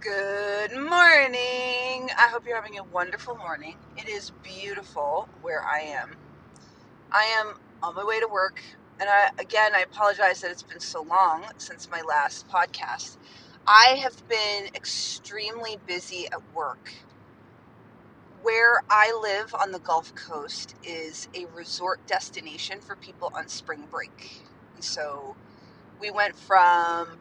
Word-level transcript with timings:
Good 0.00 0.72
morning. 0.76 2.10
I 2.16 2.28
hope 2.30 2.46
you're 2.46 2.54
having 2.60 2.78
a 2.78 2.84
wonderful 2.84 3.36
morning. 3.36 3.78
It 3.96 4.08
is 4.08 4.30
beautiful 4.44 5.28
where 5.42 5.64
I 5.64 5.80
am. 5.80 6.16
I 7.12 7.24
am 7.40 7.54
on 7.82 7.96
my 7.96 8.04
way 8.04 8.20
to 8.20 8.28
work, 8.28 8.62
and 9.00 9.08
I 9.10 9.30
again 9.38 9.72
I 9.74 9.80
apologize 9.80 10.42
that 10.42 10.52
it's 10.52 10.62
been 10.62 10.80
so 10.80 11.02
long 11.02 11.46
since 11.58 11.90
my 11.90 12.02
last 12.02 12.48
podcast. 12.48 13.18
I 13.66 13.98
have 14.02 14.28
been 14.28 14.66
extremely 14.74 15.78
busy 15.86 16.26
at 16.32 16.54
work. 16.54 16.92
Where 18.42 18.82
I 18.90 19.18
live 19.22 19.54
on 19.54 19.72
the 19.72 19.80
Gulf 19.80 20.14
Coast 20.14 20.76
is 20.84 21.28
a 21.34 21.46
resort 21.46 22.06
destination 22.06 22.80
for 22.80 22.96
people 22.96 23.32
on 23.34 23.48
spring 23.48 23.86
break. 23.90 24.44
And 24.74 24.84
so 24.84 25.36
we 26.00 26.10
went 26.10 26.36
from 26.36 27.18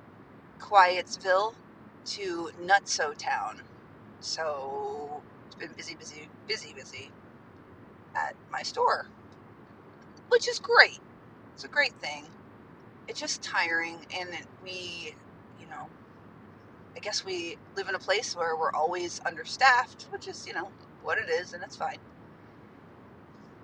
Quietsville 0.59 1.55
to 2.07 2.51
Nutso 2.63 3.15
Town. 3.17 3.61
So 4.21 5.21
it's 5.45 5.55
been 5.55 5.71
busy, 5.73 5.95
busy, 5.95 6.29
busy, 6.47 6.73
busy 6.73 7.11
at 8.15 8.35
my 8.51 8.63
store, 8.63 9.07
which 10.29 10.47
is 10.47 10.59
great. 10.59 10.99
It's 11.53 11.65
a 11.65 11.67
great 11.67 11.93
thing. 11.93 12.25
It's 13.07 13.19
just 13.19 13.41
tiring, 13.41 13.97
and 14.17 14.29
we, 14.63 15.15
you 15.59 15.67
know, 15.69 15.87
I 16.95 16.99
guess 16.99 17.25
we 17.25 17.57
live 17.75 17.89
in 17.89 17.95
a 17.95 17.99
place 17.99 18.35
where 18.35 18.55
we're 18.55 18.73
always 18.73 19.21
understaffed, 19.25 20.07
which 20.11 20.27
is, 20.27 20.47
you 20.47 20.53
know, 20.53 20.69
what 21.03 21.17
it 21.17 21.29
is, 21.29 21.53
and 21.53 21.63
it's 21.63 21.75
fine. 21.75 21.97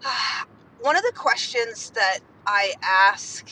One 0.82 0.96
of 0.96 1.04
the 1.04 1.14
questions 1.14 1.92
that 1.92 2.20
I 2.46 2.74
ask 2.84 3.50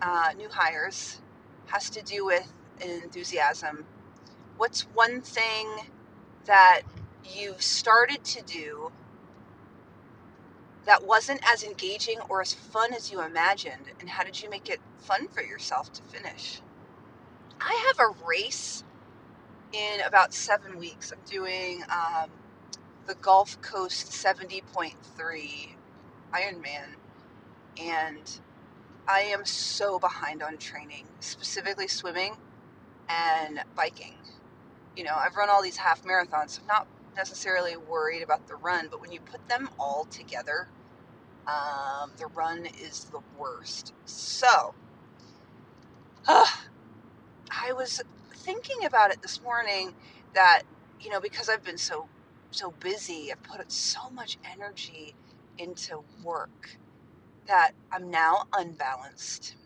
uh, 0.00 0.32
new 0.36 0.48
hires 0.48 1.20
has 1.66 1.90
to 1.90 2.02
do 2.02 2.24
with 2.26 2.52
enthusiasm. 2.80 3.84
What's 4.56 4.82
one 4.82 5.20
thing 5.20 5.68
that 6.46 6.82
you've 7.24 7.62
started 7.62 8.24
to 8.24 8.42
do 8.42 8.92
that 10.84 11.06
wasn't 11.06 11.40
as 11.50 11.62
engaging 11.62 12.20
or 12.28 12.40
as 12.40 12.52
fun 12.52 12.92
as 12.92 13.10
you 13.10 13.22
imagined, 13.22 13.92
and 14.00 14.08
how 14.08 14.22
did 14.22 14.42
you 14.42 14.50
make 14.50 14.68
it 14.68 14.80
fun 14.98 15.28
for 15.28 15.42
yourself 15.42 15.92
to 15.94 16.02
finish? 16.02 16.60
I 17.60 17.84
have 17.86 17.98
a 17.98 18.26
race 18.26 18.84
in 19.72 20.00
about 20.06 20.34
seven 20.34 20.78
weeks. 20.78 21.12
I'm 21.12 21.18
doing 21.26 21.82
um, 21.90 22.30
the 23.06 23.14
Gulf 23.14 23.60
Coast 23.62 24.10
70.3 24.12 24.94
Ironman, 26.32 26.96
and 27.80 28.38
I 29.08 29.20
am 29.20 29.44
so 29.44 29.98
behind 29.98 30.42
on 30.42 30.58
training, 30.58 31.06
specifically 31.20 31.88
swimming 31.88 32.36
and 33.08 33.60
biking. 33.76 34.14
You 34.96 35.04
know, 35.04 35.14
I've 35.16 35.36
run 35.36 35.50
all 35.50 35.62
these 35.62 35.76
half 35.76 36.04
marathons, 36.04 36.50
so 36.50 36.62
I'm 36.62 36.68
not 36.68 36.86
necessarily 37.16 37.76
worried 37.76 38.22
about 38.22 38.46
the 38.48 38.56
run, 38.56 38.88
but 38.90 39.00
when 39.00 39.12
you 39.12 39.20
put 39.20 39.46
them 39.48 39.68
all 39.78 40.06
together, 40.06 40.68
um, 41.46 42.12
the 42.18 42.26
run 42.28 42.66
is 42.66 43.04
the 43.04 43.20
worst. 43.38 43.92
So, 44.04 44.74
uh, 46.26 46.46
I 47.50 47.72
was 47.72 48.02
thinking 48.34 48.84
about 48.84 49.10
it 49.10 49.22
this 49.22 49.42
morning 49.42 49.94
that, 50.34 50.62
you 51.00 51.10
know, 51.10 51.20
because 51.20 51.48
I've 51.48 51.64
been 51.64 51.78
so 51.78 52.08
so 52.50 52.70
busy, 52.80 53.32
I've 53.32 53.42
put 53.42 53.70
so 53.72 54.10
much 54.10 54.38
energy 54.52 55.14
into 55.58 56.04
work 56.22 56.78
that 57.46 57.72
I'm 57.92 58.10
now 58.10 58.44
unbalanced. 58.52 59.56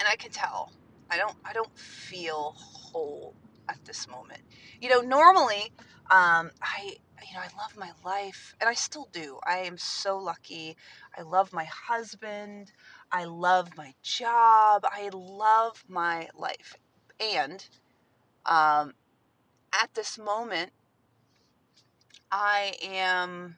And 0.00 0.08
I 0.08 0.16
can 0.16 0.30
tell 0.30 0.72
I 1.10 1.16
don't 1.16 1.36
I 1.44 1.52
don't 1.52 1.76
feel 1.76 2.54
whole 2.56 3.34
at 3.68 3.78
this 3.84 4.08
moment. 4.08 4.40
You 4.80 4.88
know, 4.88 5.00
normally 5.00 5.72
um, 6.10 6.50
I 6.62 6.96
you 7.26 7.34
know 7.34 7.40
I 7.40 7.48
love 7.56 7.76
my 7.76 7.90
life 8.04 8.54
and 8.60 8.68
I 8.68 8.74
still 8.74 9.08
do. 9.12 9.38
I 9.46 9.58
am 9.58 9.78
so 9.78 10.18
lucky. 10.18 10.76
I 11.16 11.22
love 11.22 11.52
my 11.52 11.64
husband. 11.64 12.72
I 13.12 13.24
love 13.24 13.76
my 13.76 13.94
job. 14.02 14.84
I 14.84 15.10
love 15.12 15.84
my 15.88 16.28
life. 16.36 16.74
And 17.20 17.66
um, 18.46 18.94
at 19.72 19.94
this 19.94 20.18
moment, 20.18 20.72
I 22.30 22.74
am 22.82 23.56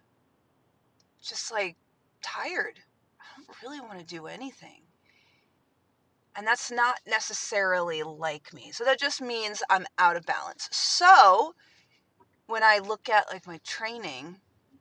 just 1.23 1.51
like 1.51 1.77
tired. 2.23 2.81
I 3.21 3.25
don't 3.37 3.63
really 3.63 3.81
want 3.81 3.99
to 3.99 4.05
do 4.05 4.27
anything. 4.27 4.86
And 6.37 6.47
that's 6.47 6.71
not 6.71 7.01
necessarily 7.07 8.03
like 8.03 8.53
me. 8.53 8.71
So 8.71 8.85
that 8.85 9.01
just 9.01 9.23
means 9.23 9.63
I'm 9.71 9.87
out 9.99 10.17
of 10.17 10.27
balance. 10.27 10.69
So 10.71 11.55
when 12.47 12.63
I 12.63 12.79
look 12.79 13.09
at 13.09 13.27
like 13.33 13.47
my 13.47 13.59
training, 13.65 14.37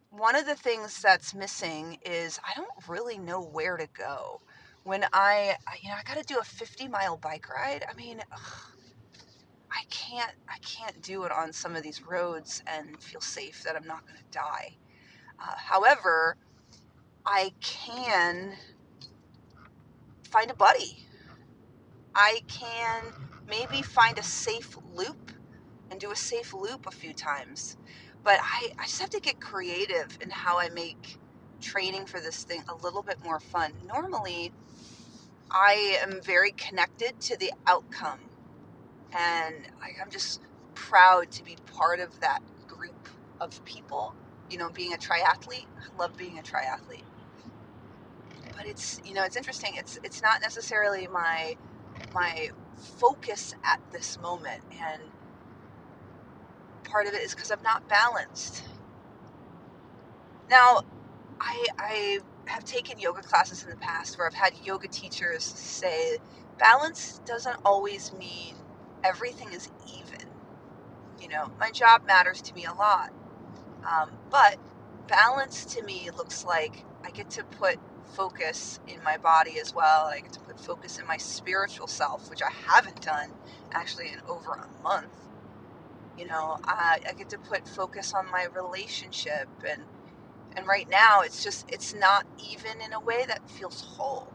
one 0.09 0.35
of 0.35 0.45
the 0.45 0.55
things 0.55 1.01
that's 1.01 1.33
missing 1.33 1.97
is 2.05 2.39
I 2.43 2.51
don't 2.55 2.87
really 2.89 3.17
know 3.17 3.41
where 3.41 3.77
to 3.77 3.87
go. 3.97 4.41
When 4.83 5.05
I, 5.13 5.55
you 5.81 5.89
know, 5.89 5.95
I 5.95 6.03
got 6.03 6.17
to 6.17 6.33
do 6.33 6.39
a 6.39 6.43
50 6.43 6.89
mile 6.89 7.17
bike 7.17 7.49
ride. 7.49 7.85
I 7.89 7.93
mean, 7.95 8.21
ugh, 8.31 8.71
I 9.71 9.83
can't, 9.89 10.33
I 10.49 10.57
can't 10.59 11.01
do 11.01 11.23
it 11.23 11.31
on 11.31 11.53
some 11.53 11.75
of 11.75 11.83
these 11.83 12.03
roads 12.03 12.63
and 12.67 13.01
feel 13.01 13.21
safe 13.21 13.63
that 13.63 13.77
I'm 13.77 13.87
not 13.87 14.05
going 14.05 14.17
to 14.17 14.37
die. 14.37 14.75
Uh, 15.39 15.55
however, 15.55 16.35
I 17.25 17.53
can 17.61 18.53
find 20.29 20.51
a 20.51 20.55
buddy 20.55 21.05
I 22.15 22.41
can 22.47 23.03
maybe 23.47 23.81
find 23.81 24.17
a 24.17 24.23
safe 24.23 24.77
loop 24.93 25.31
and 25.91 25.99
do 25.99 26.11
a 26.11 26.15
safe 26.15 26.53
loop 26.53 26.87
a 26.87 26.91
few 26.91 27.13
times. 27.13 27.77
But 28.23 28.39
I, 28.41 28.71
I 28.79 28.85
just 28.85 29.01
have 29.01 29.09
to 29.11 29.19
get 29.19 29.39
creative 29.41 30.17
in 30.21 30.29
how 30.29 30.59
I 30.59 30.69
make 30.69 31.17
training 31.61 32.05
for 32.05 32.19
this 32.19 32.43
thing 32.43 32.63
a 32.69 32.75
little 32.75 33.03
bit 33.03 33.23
more 33.23 33.39
fun. 33.39 33.73
Normally, 33.87 34.51
I 35.51 35.99
am 36.01 36.21
very 36.21 36.51
connected 36.51 37.19
to 37.21 37.37
the 37.37 37.51
outcome, 37.67 38.19
and 39.13 39.55
I'm 40.01 40.09
just 40.09 40.41
proud 40.73 41.31
to 41.31 41.43
be 41.43 41.57
part 41.73 41.99
of 41.99 42.19
that 42.21 42.41
group 42.67 43.09
of 43.39 43.63
people. 43.65 44.15
You 44.49 44.57
know, 44.57 44.69
being 44.69 44.93
a 44.93 44.97
triathlete, 44.97 45.67
I 45.79 45.97
love 45.99 46.17
being 46.17 46.39
a 46.39 46.41
triathlete. 46.41 47.03
But 48.55 48.65
it's 48.67 49.01
you 49.05 49.13
know 49.13 49.23
it's 49.23 49.35
interesting. 49.35 49.73
It's 49.75 49.99
it's 50.03 50.21
not 50.21 50.41
necessarily 50.41 51.07
my 51.07 51.57
my 52.13 52.49
focus 52.77 53.55
at 53.63 53.81
this 53.91 54.19
moment. 54.21 54.63
And 54.81 55.01
part 56.83 57.07
of 57.07 57.13
it 57.13 57.21
is 57.21 57.35
because 57.35 57.51
I'm 57.51 57.63
not 57.63 57.87
balanced. 57.89 58.63
Now, 60.49 60.81
I, 61.41 61.65
I 61.79 62.19
have 62.47 62.63
taken 62.65 62.99
yoga 62.99 63.21
classes 63.21 63.63
in 63.63 63.69
the 63.69 63.77
past 63.77 64.17
where 64.17 64.27
I've 64.27 64.33
had 64.33 64.53
yoga 64.63 64.87
teachers 64.87 65.43
say 65.43 66.17
balance 66.59 67.21
doesn't 67.25 67.57
always 67.65 68.13
mean 68.13 68.55
everything 69.03 69.51
is 69.53 69.69
even. 69.87 70.27
You 71.21 71.29
know, 71.29 71.51
my 71.59 71.71
job 71.71 72.05
matters 72.07 72.41
to 72.43 72.53
me 72.53 72.65
a 72.65 72.73
lot. 72.73 73.11
Um, 73.89 74.11
but 74.29 74.57
balance 75.07 75.65
to 75.75 75.83
me 75.83 76.09
looks 76.17 76.45
like 76.45 76.85
I 77.03 77.11
get 77.11 77.29
to 77.31 77.43
put 77.43 77.77
focus 78.07 78.79
in 78.87 79.03
my 79.03 79.17
body 79.17 79.59
as 79.59 79.73
well. 79.73 80.07
I 80.07 80.19
get 80.21 80.33
to 80.33 80.39
put 80.41 80.59
focus 80.59 80.99
in 80.99 81.07
my 81.07 81.17
spiritual 81.17 81.87
self, 81.87 82.29
which 82.29 82.41
I 82.41 82.51
haven't 82.51 83.01
done 83.01 83.31
actually 83.71 84.09
in 84.09 84.21
over 84.27 84.53
a 84.53 84.83
month. 84.83 85.13
You 86.17 86.27
know, 86.27 86.59
I, 86.65 86.99
I 87.07 87.13
get 87.13 87.29
to 87.29 87.37
put 87.37 87.67
focus 87.67 88.13
on 88.13 88.31
my 88.31 88.45
relationship 88.55 89.49
and 89.69 89.83
and 90.57 90.67
right 90.67 90.89
now 90.89 91.21
it's 91.21 91.43
just 91.43 91.65
it's 91.71 91.93
not 91.93 92.25
even 92.51 92.81
in 92.81 92.93
a 92.93 92.99
way 92.99 93.25
that 93.27 93.49
feels 93.49 93.81
whole. 93.81 94.33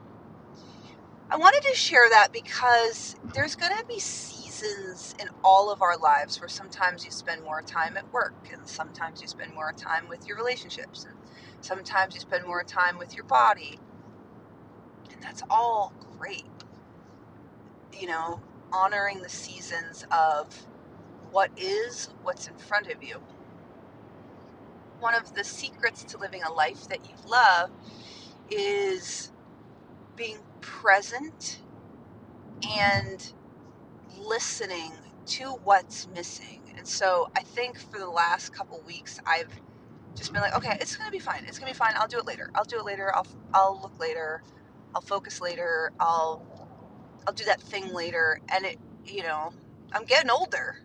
I 1.30 1.36
wanted 1.36 1.62
to 1.62 1.74
share 1.74 2.08
that 2.10 2.32
because 2.32 3.16
there's 3.34 3.56
going 3.56 3.76
to 3.78 3.84
be 3.86 3.98
seasons 4.00 4.39
in 4.62 5.28
all 5.44 5.70
of 5.70 5.82
our 5.82 5.96
lives 5.98 6.40
where 6.40 6.48
sometimes 6.48 7.04
you 7.04 7.10
spend 7.10 7.42
more 7.44 7.62
time 7.62 7.96
at 7.96 8.12
work 8.12 8.34
and 8.52 8.68
sometimes 8.68 9.22
you 9.22 9.28
spend 9.28 9.54
more 9.54 9.72
time 9.72 10.08
with 10.08 10.26
your 10.26 10.36
relationships 10.36 11.04
and 11.04 11.14
Sometimes 11.60 12.14
you 12.14 12.20
spend 12.20 12.46
more 12.46 12.64
time 12.64 12.98
with 12.98 13.14
your 13.14 13.24
body. 13.24 13.78
And 15.12 15.22
that's 15.22 15.42
all 15.50 15.92
great. 16.18 16.44
You 17.98 18.08
know, 18.08 18.40
honoring 18.72 19.22
the 19.22 19.28
seasons 19.28 20.06
of 20.10 20.66
what 21.30 21.50
is, 21.56 22.10
what's 22.22 22.48
in 22.48 22.56
front 22.56 22.88
of 22.88 23.02
you. 23.02 23.22
One 25.00 25.14
of 25.14 25.34
the 25.34 25.44
secrets 25.44 26.04
to 26.04 26.18
living 26.18 26.42
a 26.42 26.52
life 26.52 26.88
that 26.88 27.06
you 27.08 27.14
love 27.28 27.70
is 28.50 29.32
being 30.16 30.38
present 30.60 31.60
and 32.68 33.32
listening 34.20 34.92
to 35.26 35.44
what's 35.64 36.08
missing. 36.08 36.62
And 36.76 36.86
so 36.86 37.30
I 37.36 37.42
think 37.42 37.78
for 37.78 37.98
the 37.98 38.08
last 38.10 38.52
couple 38.52 38.80
weeks, 38.86 39.20
I've 39.26 39.48
just 40.16 40.32
been 40.32 40.42
like, 40.42 40.56
okay, 40.56 40.76
it's 40.80 40.96
gonna 40.96 41.10
be 41.10 41.18
fine. 41.18 41.44
It's 41.46 41.58
gonna 41.58 41.72
be 41.72 41.76
fine. 41.76 41.92
I'll 41.96 42.08
do 42.08 42.18
it 42.18 42.26
later. 42.26 42.50
I'll 42.54 42.64
do 42.64 42.78
it 42.78 42.84
later. 42.84 43.14
I'll 43.14 43.26
I'll 43.54 43.80
look 43.82 43.98
later. 43.98 44.42
I'll 44.94 45.02
focus 45.02 45.40
later. 45.40 45.92
I'll 46.00 46.44
I'll 47.26 47.34
do 47.34 47.44
that 47.44 47.60
thing 47.60 47.92
later. 47.92 48.40
And 48.48 48.64
it, 48.64 48.78
you 49.06 49.22
know, 49.22 49.52
I'm 49.92 50.04
getting 50.04 50.30
older. 50.30 50.76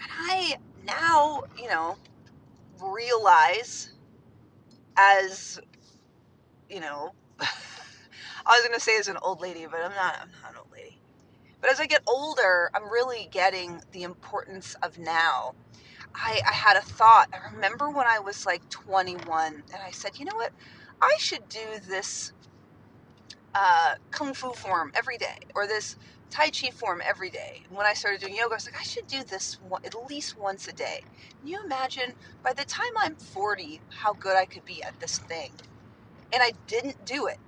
And 0.00 0.10
I 0.10 0.56
now, 0.86 1.42
you 1.60 1.68
know, 1.68 1.96
realize 2.82 3.92
as, 4.96 5.60
you 6.68 6.80
know, 6.80 7.12
I 7.40 7.46
was 8.46 8.62
to 8.74 8.80
say 8.80 8.98
as 8.98 9.08
an 9.08 9.16
old 9.22 9.40
lady, 9.40 9.66
but 9.70 9.80
I'm 9.80 9.94
not, 9.94 10.18
I'm 10.20 10.30
not 10.42 10.54
an. 10.62 10.63
But 11.64 11.72
as 11.72 11.80
I 11.80 11.86
get 11.86 12.02
older, 12.06 12.70
I'm 12.74 12.92
really 12.92 13.26
getting 13.32 13.80
the 13.92 14.02
importance 14.02 14.76
of 14.82 14.98
now. 14.98 15.54
I, 16.14 16.42
I 16.46 16.52
had 16.52 16.76
a 16.76 16.82
thought. 16.82 17.28
I 17.32 17.54
remember 17.54 17.88
when 17.88 18.06
I 18.06 18.18
was 18.18 18.44
like 18.44 18.68
21, 18.68 19.54
and 19.54 19.82
I 19.82 19.90
said, 19.90 20.18
you 20.18 20.26
know 20.26 20.34
what? 20.34 20.52
I 21.00 21.16
should 21.18 21.48
do 21.48 21.80
this 21.88 22.34
uh, 23.54 23.94
kung 24.10 24.34
fu 24.34 24.52
form 24.52 24.92
every 24.94 25.16
day, 25.16 25.38
or 25.54 25.66
this 25.66 25.96
Tai 26.28 26.50
Chi 26.50 26.70
form 26.70 27.00
every 27.08 27.30
day. 27.30 27.62
And 27.66 27.78
when 27.78 27.86
I 27.86 27.94
started 27.94 28.20
doing 28.20 28.36
yoga, 28.36 28.52
I 28.52 28.56
was 28.56 28.66
like, 28.66 28.78
I 28.78 28.84
should 28.84 29.06
do 29.06 29.24
this 29.24 29.58
one, 29.66 29.80
at 29.86 29.94
least 30.10 30.36
once 30.38 30.68
a 30.68 30.72
day. 30.74 31.06
Can 31.40 31.48
you 31.48 31.60
imagine 31.64 32.14
by 32.42 32.52
the 32.52 32.66
time 32.66 32.92
I'm 33.00 33.16
40 33.16 33.80
how 34.02 34.12
good 34.12 34.36
I 34.36 34.44
could 34.44 34.66
be 34.66 34.82
at 34.84 35.00
this 35.00 35.18
thing? 35.18 35.52
And 36.34 36.42
I 36.42 36.52
didn't 36.66 37.06
do 37.06 37.26
it. 37.26 37.38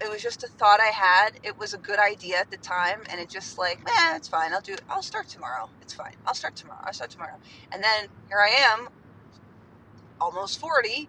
It 0.00 0.10
was 0.10 0.22
just 0.22 0.44
a 0.44 0.48
thought 0.48 0.80
I 0.80 0.92
had. 0.92 1.40
It 1.42 1.58
was 1.58 1.72
a 1.72 1.78
good 1.78 1.98
idea 1.98 2.38
at 2.38 2.50
the 2.50 2.58
time, 2.58 3.00
and 3.10 3.20
it 3.20 3.30
just 3.30 3.58
like, 3.58 3.84
man, 3.84 4.16
it's 4.16 4.28
fine. 4.28 4.52
I'll 4.52 4.60
do. 4.60 4.76
I'll 4.90 5.02
start 5.02 5.28
tomorrow. 5.28 5.70
It's 5.80 5.94
fine. 5.94 6.14
I'll 6.26 6.34
start 6.34 6.54
tomorrow. 6.54 6.80
I'll 6.84 6.92
start 6.92 7.10
tomorrow. 7.10 7.36
And 7.72 7.82
then 7.82 8.08
here 8.28 8.38
I 8.38 8.50
am, 8.50 8.88
almost 10.20 10.60
40, 10.60 11.08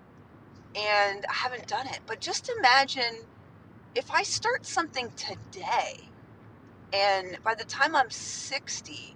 and 0.76 1.26
I 1.30 1.34
haven't 1.34 1.68
done 1.68 1.88
it. 1.88 2.00
But 2.06 2.22
just 2.22 2.50
imagine 2.60 3.26
if 3.96 4.10
I 4.12 4.24
start 4.24 4.66
something 4.66 5.12
today 5.18 6.08
and 6.94 7.38
by 7.44 7.56
the 7.56 7.66
time 7.66 7.96
I'm 7.96 8.10
60, 8.10 9.16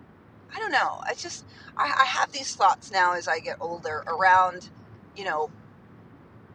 I 0.53 0.59
don't 0.59 0.71
know. 0.71 0.99
I 1.03 1.13
just, 1.13 1.45
I, 1.77 2.01
I 2.01 2.05
have 2.05 2.31
these 2.31 2.55
thoughts 2.55 2.91
now 2.91 3.13
as 3.13 3.27
I 3.27 3.39
get 3.39 3.57
older 3.61 4.03
around, 4.07 4.69
you 5.15 5.23
know, 5.23 5.49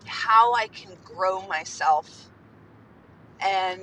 how 0.04 0.54
I 0.54 0.68
can 0.68 0.92
grow 1.04 1.46
myself 1.46 2.28
and 3.41 3.83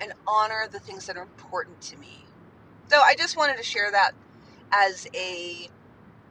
and 0.00 0.12
honor 0.26 0.68
the 0.70 0.78
things 0.80 1.06
that 1.06 1.16
are 1.16 1.22
important 1.22 1.80
to 1.82 1.98
me. 1.98 2.24
So 2.88 3.00
I 3.00 3.14
just 3.16 3.36
wanted 3.36 3.56
to 3.58 3.62
share 3.62 3.90
that 3.90 4.12
as 4.72 5.06
a 5.14 5.68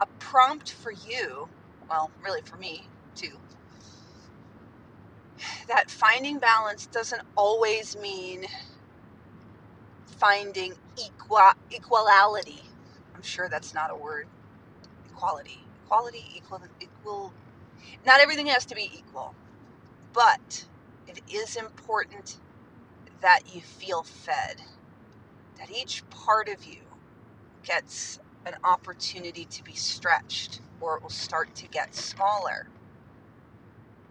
a 0.01 0.05
prompt 0.19 0.71
for 0.71 0.91
you, 0.91 1.49
well, 1.89 2.11
really 2.23 2.41
for 2.43 2.57
me 2.57 2.87
too. 3.15 3.37
That 5.67 5.91
finding 5.91 6.39
balance 6.39 6.87
doesn't 6.87 7.21
always 7.35 7.97
mean 7.97 8.45
finding 10.05 10.73
equal 10.97 11.39
equality. 11.71 12.63
I'm 13.15 13.21
sure 13.21 13.49
that's 13.49 13.73
not 13.73 13.91
a 13.91 13.95
word. 13.95 14.27
Equality, 15.09 15.63
equality, 15.85 16.25
equal, 16.35 16.61
equal. 16.79 17.33
Not 18.05 18.21
everything 18.21 18.47
has 18.47 18.65
to 18.67 18.75
be 18.75 18.89
equal, 18.93 19.35
but 20.13 20.65
it 21.07 21.21
is 21.31 21.55
important 21.55 22.39
that 23.21 23.53
you 23.53 23.61
feel 23.61 24.03
fed. 24.03 24.61
That 25.57 25.71
each 25.71 26.07
part 26.09 26.49
of 26.49 26.65
you 26.65 26.81
gets 27.63 28.19
an 28.45 28.55
opportunity 28.63 29.45
to 29.45 29.63
be 29.63 29.73
stretched, 29.73 30.61
or 30.79 30.97
it 30.97 31.03
will 31.03 31.09
start 31.09 31.55
to 31.55 31.67
get 31.67 31.95
smaller, 31.95 32.67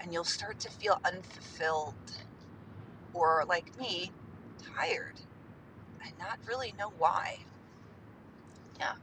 and 0.00 0.12
you'll 0.12 0.24
start 0.24 0.58
to 0.60 0.70
feel 0.70 1.00
unfulfilled, 1.04 1.94
or 3.14 3.44
like 3.48 3.78
me, 3.78 4.12
tired 4.76 5.20
and 6.04 6.12
not 6.18 6.38
really 6.46 6.74
know 6.78 6.92
why. 6.98 7.38
Yeah. 8.78 8.94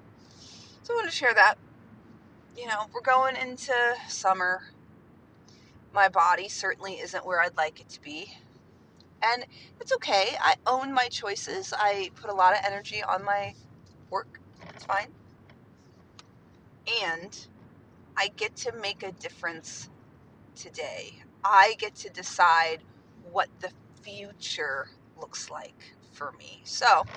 So 0.84 0.94
I 0.94 0.98
want 0.98 1.10
to 1.10 1.16
share 1.16 1.34
that. 1.34 1.56
You 2.57 2.68
know, 2.68 2.86
we're 2.94 3.01
going 3.01 3.36
into 3.36 3.74
summer. 4.07 4.63
My 5.94 6.10
body 6.10 6.50
certainly 6.50 6.95
isn't 6.95 7.25
where 7.25 7.42
I'd 7.42 7.57
like 7.57 7.81
it 7.81 7.90
to 7.92 8.01
be. 8.01 8.34
And 9.24 9.45
it's 9.81 9.94
okay. 9.95 10.38
I 10.42 10.56
own 10.68 10.94
my 10.94 11.07
choices. 11.10 11.74
I 11.78 12.12
put 12.16 12.31
a 12.31 12.36
lot 12.36 12.54
of 12.54 12.60
energy 12.66 13.04
on 13.04 13.25
my 13.25 13.56
work. 14.12 14.40
It's 14.75 14.86
fine. 14.86 15.13
And 17.04 17.48
I 18.18 18.30
get 18.36 18.56
to 18.57 18.74
make 18.74 19.04
a 19.04 19.12
difference 19.13 19.90
today. 20.56 21.24
I 21.44 21.75
get 21.80 21.96
to 21.98 22.10
decide 22.10 22.84
what 23.31 23.50
the 23.62 23.72
future 24.04 24.88
looks 25.18 25.50
like 25.50 25.96
for 26.13 26.34
me. 26.34 26.62
So, 26.66 27.07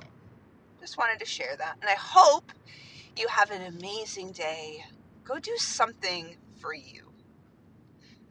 just 0.80 0.98
wanted 0.98 1.20
to 1.20 1.26
share 1.26 1.56
that. 1.58 1.76
And 1.80 1.90
I 1.90 1.96
hope 1.98 2.52
you 3.16 3.28
have 3.28 3.50
an 3.50 3.62
amazing 3.62 4.32
day. 4.32 4.84
Go 5.24 5.38
do 5.40 5.52
something 5.58 6.36
for 6.60 6.74
you. 6.74 7.12